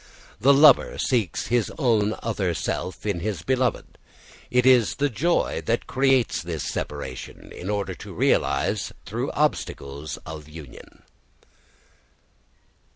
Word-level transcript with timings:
The 0.39 0.51
lover 0.51 0.97
seeks 0.97 1.49
his 1.49 1.71
own 1.77 2.15
other 2.23 2.55
self 2.55 3.05
in 3.05 3.19
his 3.19 3.43
beloved. 3.43 3.99
It 4.49 4.65
is 4.65 4.95
the 4.95 5.11
joy 5.11 5.61
that 5.67 5.85
creates 5.85 6.41
this 6.41 6.63
separation, 6.63 7.51
in 7.51 7.69
order 7.69 7.93
to 7.93 8.11
realise 8.11 8.91
through 9.05 9.29
obstacles 9.33 10.17
of 10.25 10.49
union. 10.49 11.03